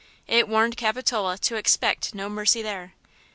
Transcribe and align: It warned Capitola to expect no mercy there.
It 0.25 0.47
warned 0.47 0.77
Capitola 0.77 1.37
to 1.37 1.57
expect 1.57 2.15
no 2.15 2.27
mercy 2.27 2.63
there. 2.63 2.95